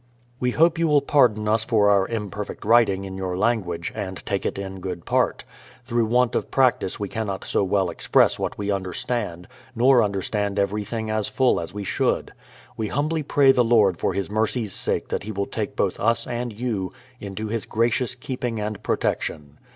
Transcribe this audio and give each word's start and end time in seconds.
We 0.39 0.49
hope 0.49 0.79
you 0.79 0.87
will 0.87 1.03
pardon 1.03 1.47
us 1.47 1.63
for 1.63 1.91
our 1.91 2.07
imperfect 2.07 2.65
writing 2.65 3.03
in 3.05 3.17
your 3.17 3.37
language, 3.37 3.91
and 3.93 4.17
take 4.25 4.47
it 4.47 4.57
in 4.57 4.79
good 4.79 5.05
part; 5.05 5.45
through 5.85 6.07
want 6.07 6.33
of 6.35 6.49
practice 6.49 6.99
we 6.99 7.07
cannot 7.07 7.43
so 7.43 7.63
well 7.63 7.91
express 7.91 8.39
what 8.39 8.57
we 8.57 8.71
understand, 8.71 9.47
nor 9.75 10.01
understand 10.01 10.57
every 10.57 10.83
thing 10.85 11.11
as 11.11 11.27
full 11.27 11.63
we 11.71 11.83
should. 11.83 12.33
We 12.75 12.87
humbly 12.87 13.21
pray 13.21 13.51
the 13.51 13.63
Lord 13.63 13.95
for 13.99 14.13
His 14.15 14.31
mercy's 14.31 14.73
sake 14.73 15.09
that 15.09 15.21
He 15.21 15.31
will 15.31 15.45
take 15.45 15.75
both 15.75 15.99
us 15.99 16.25
and 16.25 16.51
you 16.51 16.93
into 17.19 17.49
His 17.49 17.67
gracious 17.67 18.15
keeping 18.15 18.59
and 18.59 18.81
protection. 18.81 19.59